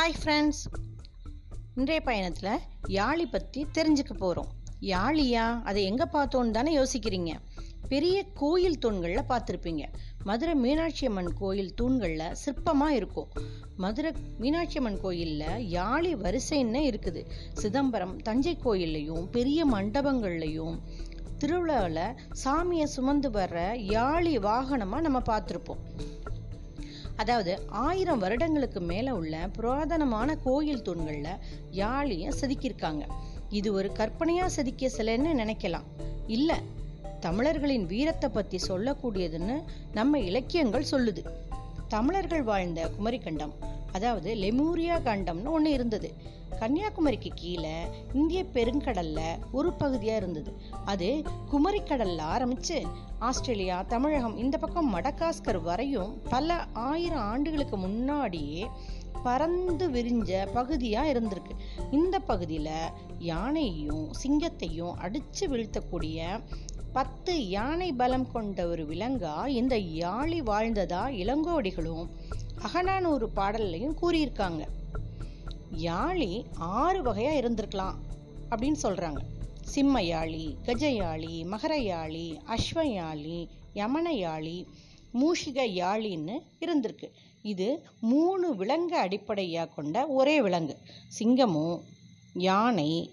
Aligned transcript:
Hi 0.00 0.14
friends 0.20 0.60
இன்றைய 1.76 2.00
பயணத்தில் 2.00 2.62
யாழி 2.98 3.24
பற்றி 3.30 3.66
தெரிஞ்சுக்க 3.76 4.12
போகிறோம் 4.18 4.50
யாழியா? 4.90 5.62
அதை 5.68 5.80
எங்கே 5.84 6.06
பார்த்தோன்னு 6.12 6.54
தானே 6.56 6.70
யோசிக்கிறீங்க. 6.76 7.32
பெரிய 7.88 8.16
கோயில் 8.42 8.78
தூண்களில் 8.78 9.28
பார்த்துருப்பீங்க. 9.32 9.84
மதுரை 10.28 10.54
மீனாட்சி 10.54 11.06
அம்மன் 11.06 11.32
கோயில் 11.40 11.74
தூண்களில் 11.74 12.36
சிற்பமாக 12.44 12.96
இருக்கும். 13.00 13.28
மதுரை 13.76 14.12
மீனாட்சி 14.38 14.78
அம்மன் 14.78 15.00
கோயிலில் 15.00 15.66
யாழி 15.76 16.12
வரிசைன்னு 16.24 16.82
இருக்குது. 16.90 17.24
சிதம்பரம் 17.62 18.16
தஞ்சை 18.28 18.56
கோயில்லையும் 18.64 19.26
பெரிய 19.36 19.66
மண்டபங்கள்லையும் 19.74 20.78
திருவிழாவில் 21.42 22.16
சாமியை 22.44 22.88
சுமந்து 22.96 23.30
வர்ற 23.30 23.58
யாழி 23.96 24.34
வாகனமாக 24.48 25.06
நம்ம 25.08 25.22
பார்த்துருப்போம். 25.32 25.84
அதாவது 27.20 27.52
ஆயிரம் 27.68 28.18
வருடங்களுக்கு 28.18 28.80
மேலே 28.80 29.10
உள்ள 29.10 29.34
புராதனமான 29.56 30.36
கோயில் 30.44 30.82
தூண்களில் 30.82 31.40
யாழியை 31.72 32.28
செதுக்கியிருக்காங்க. 32.40 33.02
இது 33.58 33.68
ஒரு 33.72 33.88
கற்பனையாக 33.92 34.54
செதுக்கிய 34.56 34.88
சிலைன்னு 34.96 35.32
நினைக்கலாம். 35.42 35.86
இல்லை 36.26 36.58
தமிழர்களின் 37.20 37.86
வீரத்தை 37.86 38.28
பற்றி 38.30 38.58
சொல்லக்கூடியதுன்னு 38.68 39.56
நம்ம 39.92 40.20
இலக்கியங்கள் 40.30 40.90
சொல்லுது. 40.90 41.22
தமிழர்கள் 41.88 42.42
வாழ்ந்த 42.42 42.80
குமரிக்கண்டம் 42.96 43.54
அதாவது 43.92 44.34
லெமூரியா 44.34 44.96
கண்டம்னு 45.00 45.50
ஒன்று 45.50 45.70
இருந்தது. 45.70 46.38
கன்னியாகுமரிக்கு 46.60 47.30
கீழே 47.34 47.76
இந்திய 48.12 48.44
பெருங்கடல்ல 48.52 49.20
ஒரு 49.52 49.72
பகுதியாக 49.72 50.18
இருந்தது. 50.18 50.52
அது 50.84 51.22
குமரிக்கடல்ல 51.52 52.22
ஆரம்பிச்சு 52.34 52.86
ஆஸ்திரேலியா 53.18 53.82
தமிழகம் 53.82 54.36
இந்த 54.36 54.58
பக்கம் 54.58 54.94
மடகாஸ்கர் 54.94 55.62
வரையும் 55.62 56.22
பல 56.30 56.64
ஆயிரம் 56.72 57.26
ஆண்டுகளுக்கு 57.32 57.76
முன்னாடியே 57.76 58.66
பறந்து 59.22 59.90
விரிஞ்ச 59.90 60.46
பகுதியாக 60.52 61.12
இருந்திருக்கு. 61.12 61.54
இந்த 61.90 62.18
பகுதியில் 62.18 62.74
யானையையும் 63.18 64.10
சிங்கத்தையும் 64.22 64.94
அடித்து 64.96 65.48
வீழ்த்தக்கூடிய 65.48 66.40
பத்து 66.92 67.48
யானை 67.48 67.92
பலம் 67.92 68.30
கொண்ட 68.32 68.66
ஒரு 68.66 68.84
விலங்கா 68.84 69.46
இந்த 69.46 69.76
யாழி 69.76 70.38
வாழ்ந்ததா 70.42 71.02
இளங்கோடிகளும் 71.22 72.06
அகநானூறு 72.62 73.30
பாடல்லையும் 73.36 73.96
கூறியிருக்காங்க. 74.02 74.66
யாழி 75.78 76.44
ஆறு 76.54 77.02
வகையா 77.02 77.44
இருந்திருக்கலாம் 77.44 77.94
அப்படின்னு 78.50 78.76
சொல்றாங்க. 78.82 79.18
சிம்ம 79.62 80.00
யாழி 80.00 80.56
கஜ 80.62 80.88
யாழி 80.88 81.46
மகர 81.46 81.76
யாழி 84.14 84.66
மூஷிக 85.14 85.64
யாழின்னு 85.80 86.38
இருந்திருக்கு. 86.60 87.10
இது 87.42 87.82
மூணு 88.00 88.54
விலங்கு 88.54 88.96
அடிப்படையாக 88.96 89.72
கொண்ட 89.74 90.06
ஒரே 90.06 90.42
விலங்கு. 90.42 90.78
சிங்கமும் 91.18 91.80
யானை 92.34 93.10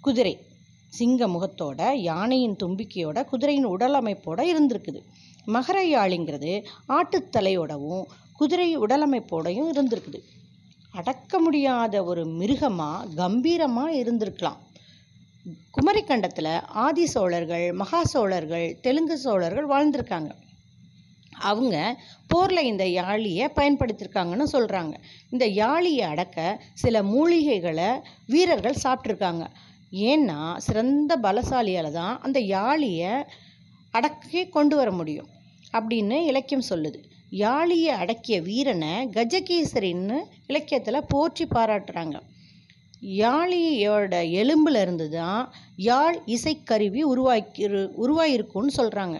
குதிரை. 0.00 0.47
சிங்க 0.92 1.26
முகத்தோட 1.26 1.94
யானையின் 1.94 2.56
தும்பிக்கையோட 2.62 3.24
குதிரையின் 3.24 3.64
உடல் 3.64 3.94
அமைப்போட 3.94 4.40
இருந்திருக்குது. 4.52 5.00
மகரையாளிங்கிறது 5.46 6.52
ஆட்டுத்தலையோடவும் 6.88 8.04
குதிரை 8.36 8.78
உடலமைப்போடையும் 8.78 9.70
இருந்திருக்குது. 9.72 10.20
அடக்க 10.90 11.38
முடியாத 11.38 12.04
ஒரு 12.04 12.24
மிருகமா 12.24 12.90
கம்பீரமா 13.16 13.84
இருந்திருக்கலாம். 14.00 14.58
குமரிக்கண்டத்தில் 15.76 16.52
ஆதி 16.64 17.06
சோழர்கள் 17.06 17.72
மகா 17.72 18.04
சோழர்கள் 18.04 18.66
தெலுங்கு 18.80 19.18
சோழர்கள் 19.18 19.68
வாழ்ந்திருக்காங்க. 19.68 20.30
அவங்க 21.40 21.76
போரில் 22.26 22.68
இந்த 22.72 22.84
யாழியை 22.84 23.46
பயன்படுத்தியிருக்காங்கன்னு 23.54 24.46
சொல்கிறாங்க 24.52 24.94
இந்த 25.30 25.46
யாழியை 25.46 26.04
அடக்க 26.12 26.38
சில 26.74 27.02
மூலிகைகளை 27.02 27.90
வீரர்கள் 28.26 28.82
சாப்பிட்ருக்காங்க 28.82 29.44
ஏன்னா 29.92 30.40
சிறந்த 30.58 31.12
பலசாலியால் 31.22 31.90
தான் 31.92 32.16
அந்த 32.20 32.38
யாழியை 32.40 33.12
அடக்கி 33.94 34.40
கொண்டு 34.48 34.74
வர 34.76 34.90
முடியும் 34.90 35.28
அப்படின்னு 35.72 36.16
இலக்கியம் 36.30 36.68
சொல்லுது. 36.70 36.98
யாழியை 37.44 37.92
அடக்கிய 38.02 38.36
வீரனை 38.42 38.92
கஜகேசரின்னு 39.16 40.18
இலக்கியத்தில் 40.46 41.08
போற்றி 41.08 41.44
பாராட்டுறாங்க. 41.54 42.16
யாழியோட 43.22 44.12
எலும்பில் 44.40 44.80
இருந்து 44.82 45.06
தான் 45.10 45.42
யாழ் 45.88 46.16
இசைக்கருவி 46.26 47.02
உருவாக்கி 47.12 47.64
உருவாயிருக்கும்னு 48.04 48.72
சொல்கிறாங்க 48.78 49.18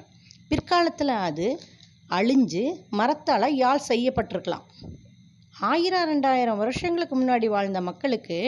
பிற்காலத்தில் 0.48 1.14
அது 1.28 1.48
அழிஞ்சு 2.10 2.64
மரத்தால் 2.98 3.56
யாழ் 3.62 3.86
செய்யப்பட்டிருக்கலாம். 3.88 4.66
ஆயிரம் 5.70 6.08
ரெண்டாயிரம் 6.10 6.60
வருஷங்களுக்கு 6.62 7.14
முன்னாடி 7.16 7.46
வாழ்ந்த 7.54 7.80
மக்களுக்கு 7.80 8.38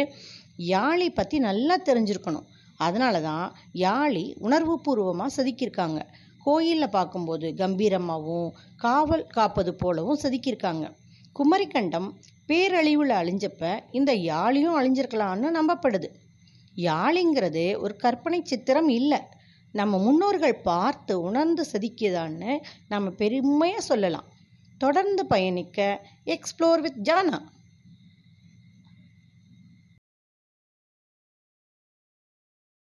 யாழி 0.68 1.08
பற்றி 1.14 1.38
நல்லா 1.38 1.76
தெரிஞ்சிருக்கணும். 1.78 2.48
அதனால 2.76 3.20
தான் 3.20 3.56
யாழி 3.74 4.34
உணர்வு 4.38 4.80
பூர்வமாக 4.80 5.34
செதுக்கியிருக்காங்க. 5.36 6.00
கோயிலில் 6.44 6.94
பார்க்கும்போது 6.96 7.54
கம்பீரமாகவும் 7.56 8.50
காவல் 8.76 9.26
காப்பது 9.26 9.74
போலவும் 9.74 10.20
செதுக்கியிருக்காங்க. 10.22 10.86
குமரிக்கண்டம் 11.38 12.08
பேரழிவில் 12.48 13.12
அழிஞ்சப்ப 13.20 13.80
இந்த 13.90 14.12
யாழியும் 14.14 14.78
அழிஞ்சிருக்கலாம்னு 14.80 15.50
நம்பப்படுது. 15.58 16.08
யாழிங்கிறது 16.76 17.76
ஒரு 17.78 17.96
கற்பனை 17.96 18.40
சித்திரம் 18.44 18.88
இல்லை. 18.88 19.20
நம்ம 19.72 19.98
முன்னோர்கள் 19.98 20.62
பார்த்து 20.62 21.20
உணர்ந்து 21.20 21.64
செதுக்கியதான்னு 21.72 22.58
நம்ம 22.88 23.10
பெருமையாக 23.10 23.80
சொல்லலாம். 23.80 24.28
தொடர்ந்து 24.78 25.26
பயணிக்க 25.26 26.06
எக்ஸ்ப்ளோர் 26.24 26.80
வித் 26.80 27.08
ஜானா 27.08 27.38